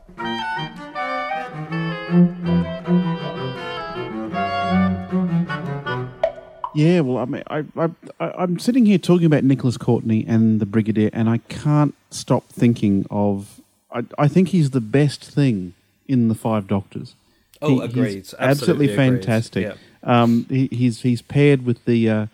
[6.72, 10.66] Yeah, well, I mean, I, I, I'm sitting here talking about Nicholas Courtney and the
[10.66, 13.60] Brigadier, and I can't stop thinking of.
[13.92, 15.74] I, I think he's the best thing
[16.06, 17.16] in the Five Doctors.
[17.60, 18.18] Oh, He- agreed.
[18.18, 18.96] Absolutely absolutely agreed.
[18.96, 19.64] fantastic.
[19.66, 20.22] Yeah.
[20.22, 22.26] Um, he, he's he's paired with the uh,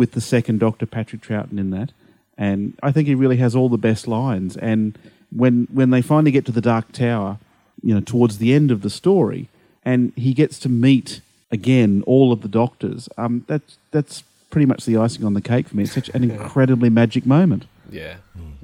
[0.00, 1.92] with the second Doctor, Patrick Troughton, in that,
[2.38, 4.56] and I think he really has all the best lines.
[4.56, 4.98] And
[5.30, 7.38] when when they finally get to the Dark Tower,
[7.82, 9.48] you know, towards the end of the story,
[9.84, 11.20] and he gets to meet
[11.52, 15.68] again all of the Doctors, um, that's that's pretty much the icing on the cake
[15.68, 15.82] for me.
[15.82, 17.66] It's such an incredibly magic moment.
[17.90, 18.16] Yeah,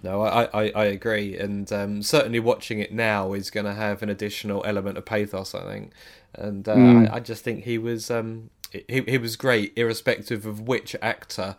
[0.03, 4.03] no, I, I, I agree, and um, certainly watching it now is going to have
[4.03, 5.93] an additional element of pathos, I think,
[6.33, 7.11] and uh, Mm.
[7.11, 8.51] I, I just think he was um,
[8.89, 11.57] he he was great, irrespective of which actor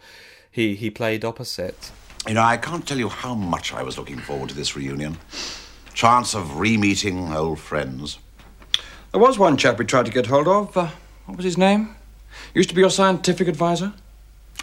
[0.51, 1.91] he he played opposite.
[2.27, 5.17] You know, I can't tell you how much I was looking forward to this reunion.
[5.93, 8.19] Chance of re-meeting old friends.
[9.11, 10.75] There was one chap we tried to get hold of.
[10.75, 10.89] Uh,
[11.25, 11.95] what was his name?
[12.53, 13.93] Used to be your scientific advisor?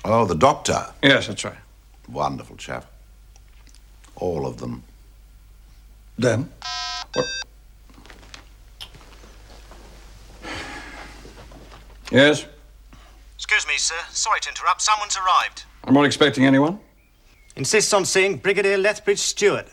[0.05, 0.93] Oh, the doctor.
[1.03, 1.57] Yes, that's right.
[2.09, 2.85] Wonderful chap.
[4.17, 4.83] All of them.
[6.19, 6.51] Them?
[7.14, 7.27] What?
[12.14, 12.46] Yes?
[13.35, 13.96] Excuse me, sir.
[14.11, 14.81] Sorry to interrupt.
[14.81, 15.64] Someone's arrived.
[15.83, 16.79] I'm not expecting anyone.
[17.57, 19.66] Insists on seeing Brigadier Lethbridge Stewart.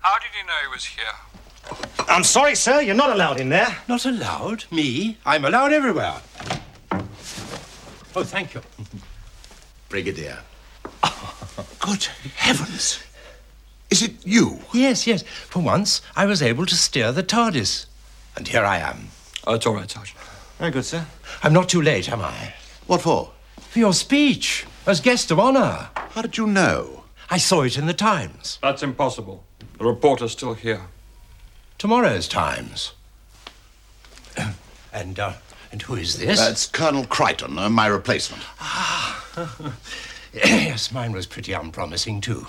[0.00, 2.08] How did he know he was here?
[2.08, 2.80] I'm sorry, sir.
[2.80, 3.76] You're not allowed in there.
[3.86, 4.64] Not allowed?
[4.72, 5.16] Me?
[5.24, 6.16] I'm allowed everywhere.
[8.16, 8.62] Oh, thank you.
[9.88, 10.40] Brigadier.
[11.78, 12.98] Good heavens.
[13.90, 14.58] Is it you?
[14.74, 15.22] Yes, yes.
[15.22, 17.86] For once, I was able to steer the TARDIS.
[18.36, 19.10] And here I am.
[19.46, 20.18] Oh, it's all right, Sergeant.
[20.58, 21.04] Very good, sir.
[21.42, 22.54] I'm not too late, am I?
[22.86, 23.32] What for?
[23.58, 25.90] For your speech, as guest of honor.
[25.94, 27.04] How did you know?
[27.28, 28.58] I saw it in the Times.
[28.62, 29.44] That's impossible.
[29.78, 30.82] The reporter's still here.
[31.76, 32.92] Tomorrow's Times.
[34.92, 35.34] and, uh,
[35.72, 36.38] and who is this?
[36.38, 38.42] That's Colonel Crichton, uh, my replacement.
[38.58, 39.22] Ah.
[40.32, 42.46] yes, mine was pretty unpromising, too.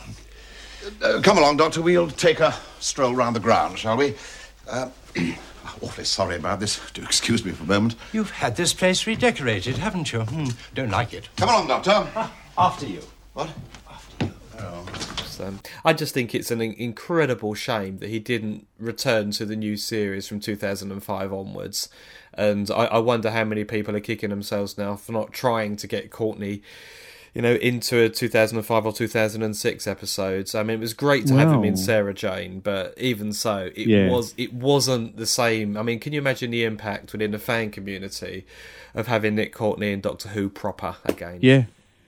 [1.01, 1.81] Uh, come along, Doctor.
[1.81, 4.15] We'll take a stroll round the ground, shall we?
[5.67, 6.79] Uh, awfully sorry about this.
[6.93, 7.95] Do excuse me for a moment.
[8.13, 10.21] You've had this place redecorated, haven't you?
[10.21, 11.29] Hmm, don't like it.
[11.35, 12.07] Come along, Doctor.
[12.57, 13.01] After you.
[13.33, 13.49] What?
[15.37, 15.53] So,
[15.85, 20.27] I just think it's an incredible shame that he didn't return to the new series
[20.27, 21.89] from 2005 onwards.
[22.33, 25.85] And I, I wonder how many people are kicking themselves now for not trying to
[25.85, 26.63] get Courtney,
[27.37, 30.55] you know, into a 2005 or 2006 episodes.
[30.55, 33.87] I mean, it was great to have him in Sarah Jane, but even so, it
[33.87, 34.09] Yeah.
[34.09, 35.77] was it wasn't the same.
[35.77, 38.47] I mean, can you imagine the impact within the fan community
[38.95, 41.37] of having Nick Courtney and Doctor Who proper again?
[41.41, 41.65] Yeah.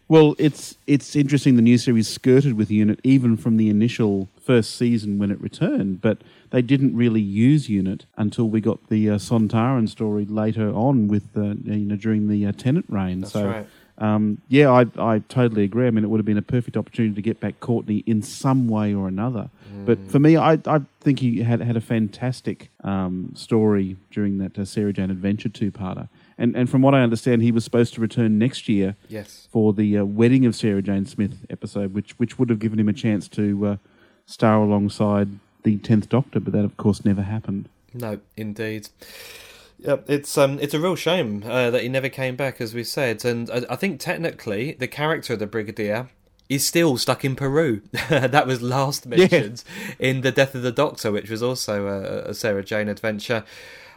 [0.08, 1.58] Well, it's it's interesting.
[1.58, 6.02] The new series skirted with Unit even from the initial first season when it returned,
[6.02, 6.18] but
[6.50, 11.38] they didn't really use Unit until we got the uh, Sontaran story later on with
[11.38, 13.20] uh, you know during the uh, Tennant reign.
[13.20, 13.46] That's so.
[13.48, 13.68] right.
[14.00, 15.86] Um, yeah, I, I totally agree.
[15.86, 18.68] I mean, it would have been a perfect opportunity to get back Courtney in some
[18.68, 19.50] way or another.
[19.86, 20.10] But Mm.
[20.12, 24.66] for me, I, I think he had had a fantastic um, story during that uh,
[24.66, 26.08] Sarah Jane Adventure two-parter.
[26.38, 29.48] And and from what I understand, he was supposed to return next year Yes.
[29.52, 32.88] for the uh, wedding of Sarah Jane Smith episode, which which would have given him
[32.90, 33.76] a chance to uh,
[34.26, 35.28] star alongside
[35.64, 36.40] the Tenth Doctor.
[36.40, 37.68] But that, of course, never happened.
[37.94, 38.88] No, indeed.
[39.80, 42.84] Yep, it's um, it's a real shame uh, that he never came back, as we
[42.84, 46.10] said, and I, I think technically the character of the Brigadier
[46.50, 47.82] is still stuck in Peru.
[48.10, 49.64] that was last mentioned
[49.98, 53.46] in the Death of the Doctor, which was also a, a Sarah Jane adventure.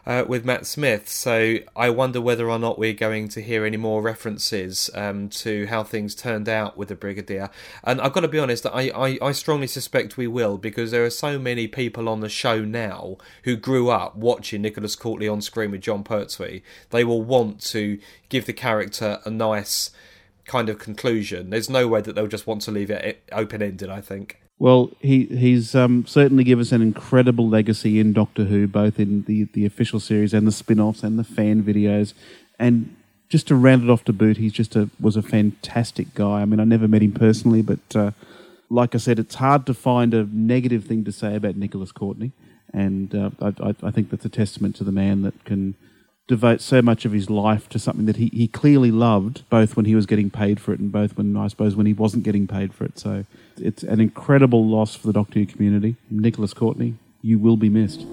[0.04, 3.76] Uh, with Matt Smith, so I wonder whether or not we're going to hear any
[3.76, 7.50] more references um, to how things turned out with the Brigadier.
[7.84, 11.04] And I've got to be honest, I, I, I strongly suspect we will because there
[11.04, 15.40] are so many people on the show now who grew up watching Nicholas Courtney on
[15.40, 16.62] screen with Jon Pertwee.
[16.90, 19.92] They will want to give the character a nice
[20.46, 21.50] kind of conclusion.
[21.50, 23.88] There's no way that they'll just want to leave it open ended.
[23.88, 24.40] I think.
[24.58, 29.24] Well, he he's um, certainly given us an incredible legacy in Doctor Who, both in
[29.24, 32.14] the, the official series and the spin-offs and the fan videos.
[32.58, 32.94] And
[33.28, 36.42] just to round it off to boot, he's just a was a fantastic guy.
[36.42, 38.12] I mean, I never met him personally, but uh,
[38.70, 42.30] like I said, it's hard to find a negative thing to say about Nicholas Courtney,
[42.72, 45.74] and uh, I, I think that's a testament to the man that can
[46.28, 49.86] devote so much of his life to something that he, he clearly loved, both when
[49.86, 52.46] he was getting paid for it and both when I suppose when he wasn't getting
[52.46, 52.98] paid for it.
[52.98, 53.24] So
[53.60, 55.96] it's an incredible loss for the Doctor Who community.
[56.10, 58.06] Nicholas Courtney, you will be missed.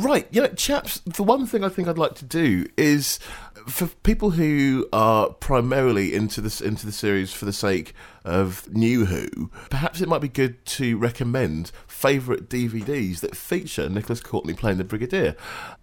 [0.00, 3.18] Right, you know, chaps, the one thing I think I'd like to do is
[3.66, 9.04] for people who are primarily into this into the series for the sake of New
[9.04, 14.78] Who, perhaps it might be good to recommend favourite DVDs that feature Nicholas Courtney playing
[14.78, 15.36] the Brigadier.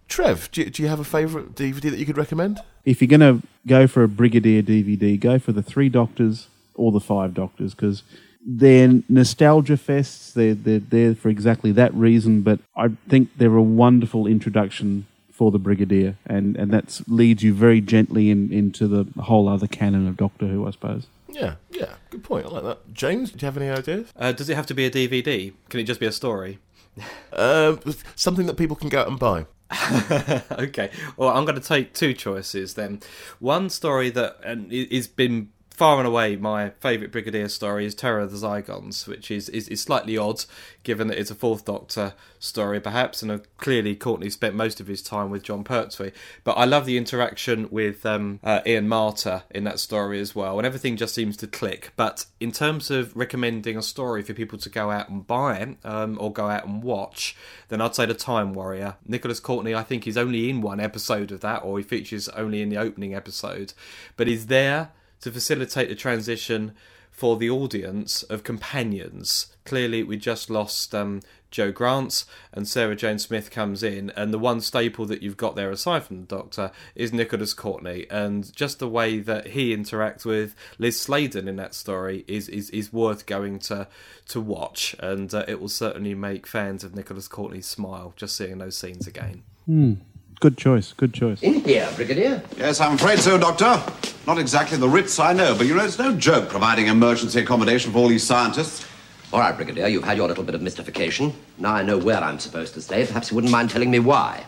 [0.08, 2.60] Trev, do you, do you have a favourite DVD that you could recommend?
[2.84, 6.90] If you're going to go for a Brigadier DVD, go for the Three Doctors or
[6.90, 8.02] the Five Doctors because
[8.50, 10.32] they're nostalgia fests.
[10.32, 15.52] They're, they're there for exactly that reason, but I think they're a wonderful introduction for
[15.52, 20.08] the Brigadier, and, and that leads you very gently in, into the whole other canon
[20.08, 21.06] of Doctor Who, I suppose.
[21.28, 22.46] Yeah, yeah, good point.
[22.46, 22.92] I like that.
[22.94, 24.12] James, do you have any ideas?
[24.16, 25.52] Uh, does it have to be a DVD?
[25.68, 26.58] Can it just be a story?
[27.32, 27.78] Um,
[28.16, 29.46] something that people can go out and buy.
[30.50, 30.90] okay.
[31.16, 33.00] Well, I'm going to take two choices then.
[33.38, 38.18] One story that and has been far and away my favourite Brigadier story is Terror
[38.18, 40.44] of the Zygons, which is, is, is, slightly odd
[40.82, 45.02] given that it's a Fourth Doctor story, perhaps, and clearly Courtney spent most of his
[45.02, 46.10] time with Jon Pertwee.
[46.42, 50.58] But I love the interaction with um, uh, Ian Marter in that story as well,
[50.58, 51.92] and everything just seems to click.
[51.94, 56.18] But in terms of recommending a story for people to go out and buy um,
[56.20, 57.36] or go out and watch,
[57.68, 58.96] then I'd say The Time Warrior.
[59.06, 62.62] Nicholas Courtney, I think, is only in one episode of that, or he features only
[62.62, 63.74] in the opening episode,
[64.16, 66.72] but he's there to facilitate the transition
[67.10, 69.48] for the audience of companions.
[69.64, 74.38] Clearly, we just lost um, Jo Grant, and Sarah Jane Smith comes in, and the
[74.38, 78.78] one staple that you've got there, aside from the Doctor, is Nicholas Courtney, and just
[78.78, 83.26] the way that he interacts with Liz Sladen in that story is is, is worth
[83.26, 83.88] going to
[84.28, 88.58] to watch, and uh, it will certainly make fans of Nicholas Courtney smile just seeing
[88.58, 89.42] those scenes again.
[89.66, 89.94] Hmm.
[90.40, 90.92] Good choice.
[90.92, 91.42] Good choice.
[91.42, 92.42] In here, Brigadier.
[92.56, 93.82] Yes, I'm afraid so, Doctor.
[94.26, 97.90] Not exactly the Ritz, I know, but you know, it's no joke providing emergency accommodation
[97.92, 98.86] for all these scientists.
[99.32, 101.34] All right, Brigadier, you've had your little bit of mystification.
[101.58, 103.04] Now I know where I'm supposed to stay.
[103.04, 104.44] Perhaps you wouldn't mind telling me why.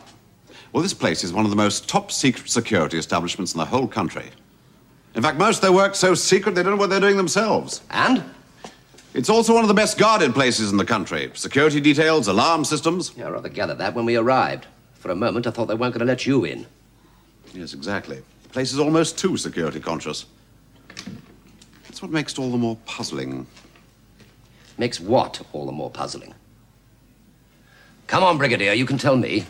[0.73, 3.89] Well, this place is one of the most top secret security establishments in the whole
[3.89, 4.31] country.
[5.17, 7.83] In fact, most of their work's so secret they don't know what they're doing themselves.
[7.91, 8.23] And?
[9.13, 11.33] It's also one of the best guarded places in the country.
[11.35, 13.13] Security details, alarm systems.
[13.17, 14.67] Yeah, I rather gathered that when we arrived.
[15.01, 16.67] For a moment, I thought they weren't going to let you in.
[17.55, 18.23] Yes, exactly.
[18.43, 20.27] The place is almost too security conscious.
[21.85, 23.47] That's what makes it all the more puzzling.
[24.77, 26.35] Makes what all the more puzzling?
[28.09, 29.47] Come on, Brigadier, you can tell me.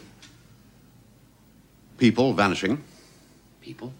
[1.98, 2.82] People vanishing.
[3.60, 3.92] People?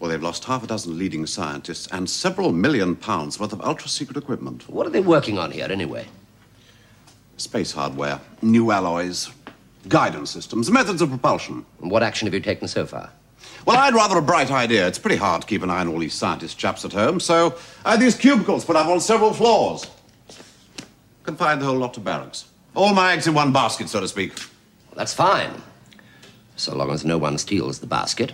[0.00, 3.90] Well, they've lost half a dozen leading scientists and several million pounds worth of ultra
[3.90, 4.68] secret equipment.
[4.70, 6.06] What are they working on here, anyway?
[7.36, 9.30] Space hardware, new alloys,
[9.88, 11.64] guidance systems, methods of propulsion.
[11.80, 13.10] And what action have you taken so far?
[13.66, 14.86] Well, I had rather a bright idea.
[14.86, 17.56] It's pretty hard to keep an eye on all these scientist chaps at home, so
[17.84, 19.88] I had these cubicles put up on several floors.
[21.22, 22.46] Confined the whole lot to barracks.
[22.74, 24.34] All my eggs in one basket, so to speak.
[24.36, 25.50] Well, that's fine.
[26.56, 28.32] So long as no one steals the basket.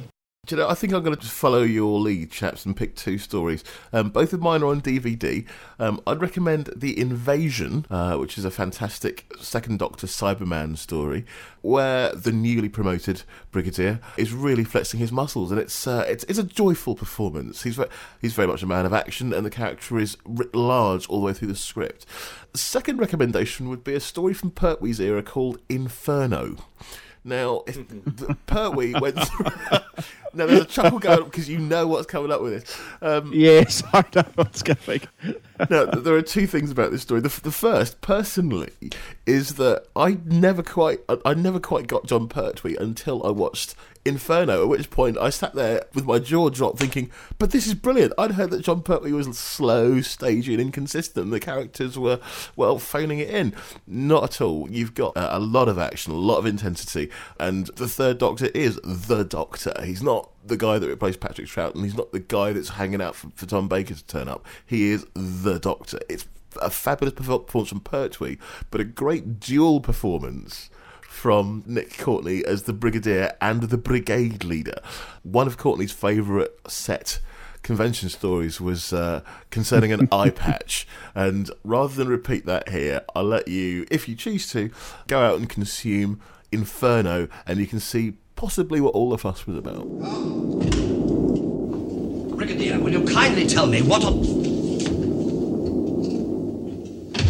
[0.50, 3.18] You know, I think I'm going to just follow your lead, chaps, and pick two
[3.18, 3.62] stories.
[3.92, 5.46] Um, both of mine are on DVD.
[5.78, 11.26] Um, I'd recommend The Invasion, uh, which is a fantastic Second Doctor Cyberman story,
[11.60, 16.38] where the newly promoted Brigadier is really flexing his muscles, and it's uh, it's, it's
[16.38, 17.64] a joyful performance.
[17.64, 17.90] He's very,
[18.22, 21.26] he's very much a man of action, and the character is writ large all the
[21.26, 22.06] way through the script.
[22.54, 26.56] Second recommendation would be a story from Pertwee's era called Inferno.
[27.24, 27.78] Now, if
[28.46, 29.46] Pertwee went through.
[30.38, 32.80] Now, there's a chuckle going up because you know what's coming up with this.
[33.02, 35.00] Um, Yes, I know what's going.
[35.70, 37.20] now, there are two things about this story.
[37.20, 38.70] The, the first, personally,
[39.26, 43.74] is that I never quite, I, I never quite got Jon Pertwee until I watched
[44.04, 44.62] Inferno.
[44.62, 48.12] At which point, I sat there with my jaw dropped, thinking, "But this is brilliant."
[48.16, 51.30] I'd heard that Jon Pertwee was slow, stagey, and inconsistent.
[51.30, 52.20] The characters were
[52.56, 53.54] well phoning it in.
[53.86, 54.70] Not at all.
[54.70, 58.46] You've got uh, a lot of action, a lot of intensity, and the Third Doctor
[58.46, 59.74] is the Doctor.
[59.84, 61.84] He's not the guy that replaced Patrick Troughton.
[61.84, 64.46] He's not the guy that's hanging out for, for Tom Baker to turn up.
[64.66, 65.98] He is the Doctor.
[66.08, 66.26] It's
[66.60, 68.38] a fabulous performance from Pertwee,
[68.70, 70.70] but a great dual performance
[71.02, 74.80] from Nick Courtney as the Brigadier and the Brigade Leader.
[75.22, 77.20] One of Courtney's favourite set
[77.62, 80.86] convention stories was uh, concerning an eye patch.
[81.14, 84.70] And rather than repeat that here, I'll let you, if you choose to,
[85.06, 86.20] go out and consume
[86.50, 89.84] Inferno, and you can see possibly what all the fuss was about.
[92.36, 94.20] Brigadier, will you kindly tell me what on...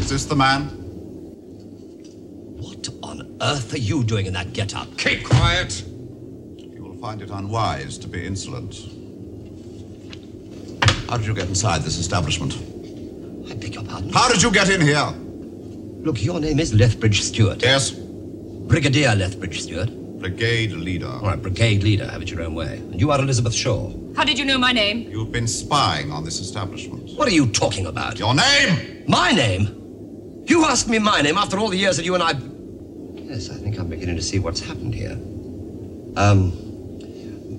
[0.00, 0.64] Is this the man?
[2.58, 4.98] What on earth are you doing in that get-up?
[4.98, 5.82] Keep quiet.
[6.58, 8.74] You will find it unwise to be insolent.
[11.08, 12.52] How did you get inside this establishment?
[13.50, 14.10] I beg your pardon?
[14.10, 15.10] How did you get in here?
[16.04, 17.62] Look, your name is Lethbridge Stewart.
[17.62, 17.92] Yes?
[17.92, 19.88] Brigadier Lethbridge Stewart.
[20.18, 21.06] Brigade leader.
[21.06, 22.06] All right, brigade leader.
[22.08, 22.78] Have it your own way.
[22.78, 23.92] And you are Elizabeth Shaw.
[24.16, 25.08] How did you know my name?
[25.10, 27.16] You've been spying on this establishment.
[27.16, 28.18] What are you talking about?
[28.18, 29.04] Your name?
[29.06, 30.42] My name?
[30.46, 32.32] You asked me my name after all the years that you and I.
[33.14, 35.16] Yes, I think I'm beginning to see what's happened here.
[36.16, 36.52] Um,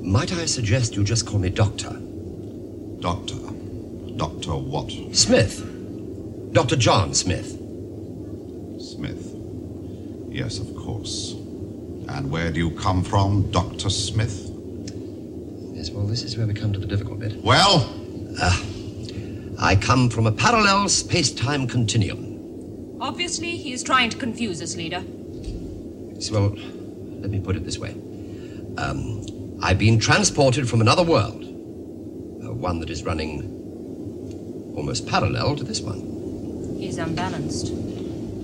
[0.04, 1.92] might I suggest you just call me Doctor?
[3.00, 3.36] Doctor.
[4.18, 4.92] Doctor what?
[5.16, 5.64] Smith.
[6.52, 6.76] Dr.
[6.76, 7.52] John Smith.
[8.82, 9.34] Smith.
[10.30, 11.36] Yes, of course.
[12.16, 13.90] And where do you come from, Dr.
[13.90, 14.50] Smith?
[15.74, 17.42] Yes, well, this is where we come to the difficult bit.
[17.44, 17.88] Well?
[18.42, 18.60] Uh,
[19.60, 22.98] I come from a parallel space time continuum.
[23.00, 25.04] Obviously, he is trying to confuse us, leader.
[26.20, 26.56] So, well,
[27.22, 27.92] let me put it this way.
[28.78, 33.56] Um, I've been transported from another world, uh, one that is running
[34.76, 36.78] almost parallel to this one.
[36.78, 37.68] He's unbalanced.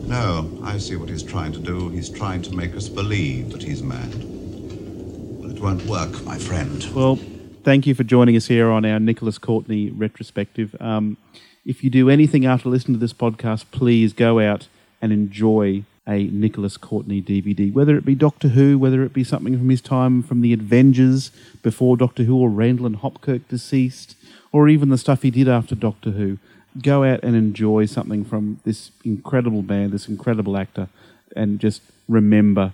[0.08, 1.89] No, I see what he's trying to do.
[1.89, 4.14] He's trying to make us believe that he's mad.
[4.14, 6.88] Well, it won't work, my friend.
[6.93, 7.20] Well,
[7.64, 10.76] thank you for joining us here on our Nicholas Courtney retrospective.
[10.80, 11.18] Um,
[11.66, 14.68] if you do anything after listening to this podcast, please go out
[15.01, 19.58] and enjoy a Nicholas Courtney DVD, whether it be Doctor Who, whether it be something
[19.58, 21.32] from his time from the Avengers
[21.64, 24.16] before Doctor Who, or Randall and Hopkirk deceased,
[24.51, 26.38] or even the stuff he did after Doctor Who.
[26.82, 30.89] Go out and enjoy something from this incredible band, this incredible actor,
[31.36, 32.73] and just remember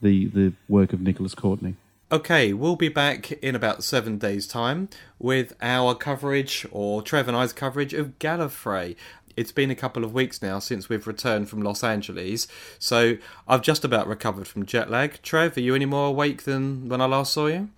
[0.00, 1.76] the the work of Nicholas Courtney.
[2.10, 7.34] Okay, we'll be back in about seven days' time with our coverage, or Trev and
[7.34, 8.96] I's coverage, of Gallifrey.
[9.34, 12.48] It's been a couple of weeks now since we've returned from Los Angeles,
[12.78, 13.16] so
[13.48, 15.22] I've just about recovered from jet lag.
[15.22, 17.70] Trev, are you any more awake than when I last saw you?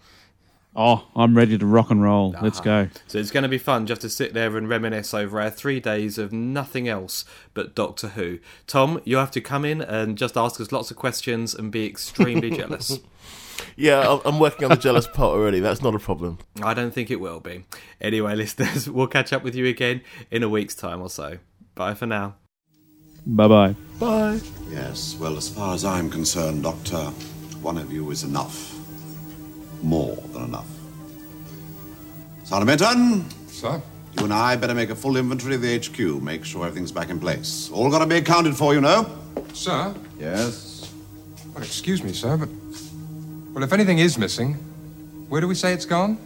[0.77, 2.35] Oh, I'm ready to rock and roll.
[2.43, 2.65] Let's ah.
[2.65, 2.89] go.
[3.07, 5.79] So it's going to be fun just to sit there and reminisce over our three
[5.79, 8.41] days of nothing else but Doctor Who.
[8.67, 11.87] Tom, you have to come in and just ask us lots of questions and be
[11.87, 12.99] extremely jealous.
[13.77, 15.61] Yeah, I'm- I'm working on the jealous part already.
[15.61, 16.39] That's not a problem.
[16.61, 17.65] I don't think it will be.
[18.01, 20.01] Anyway, listeners, we'll catch up with you again
[20.33, 21.39] in a week's time or so.
[21.77, 22.35] Bye for now.
[23.27, 23.75] Bye bye.
[24.01, 24.41] Bye.
[24.69, 26.99] Yes, well, as far as I'm concerned, Doctor,
[27.63, 28.74] one of you is enough.
[29.85, 30.67] More than enough.
[32.45, 33.31] Sergeant Benton?
[33.49, 33.81] Sir?
[34.17, 36.23] You and I better make a full inventory of the HQ.
[36.23, 37.71] Make sure everything's back in place.
[37.71, 39.07] All got to be accounted for, you know.
[39.53, 39.95] Sir?
[40.19, 40.91] Yes?
[41.53, 42.49] Well, excuse me, sir, but.
[43.53, 44.55] Well, if anything is missing,
[45.29, 46.17] where do we say it's gone?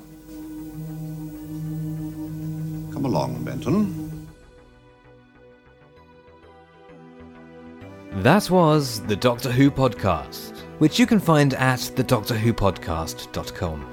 [2.92, 4.26] Come along, Benton.
[8.22, 13.86] That was the Doctor Who podcast, which you can find at thedoctorwhopodcast.com.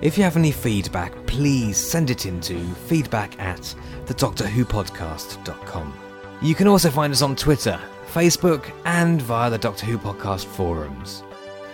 [0.00, 2.56] If you have any feedback, please send it in to
[2.86, 3.74] feedback at
[4.06, 5.94] thedoctorwhopodcast.com.
[6.40, 7.80] You can also find us on Twitter,
[8.12, 11.24] Facebook, and via the Doctor Who podcast forums.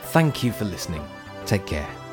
[0.04, 1.04] Thank you for listening.
[1.44, 2.03] Take care.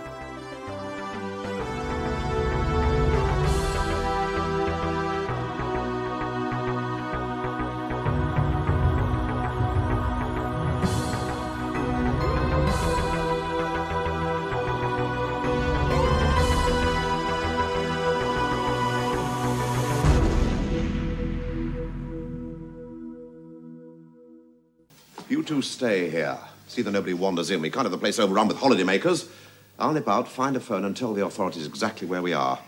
[25.81, 26.37] Stay here.
[26.67, 27.59] See that nobody wanders in.
[27.59, 29.27] We can't have the place overrun with holidaymakers.
[29.79, 32.59] I'll nip out, find a phone, and tell the authorities exactly where we are.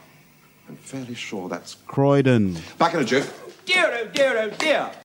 [0.68, 2.57] I'm fairly sure that's Croydon.
[2.80, 3.30] back in a jiff.
[3.66, 5.03] Dear, oh dear, oh dear.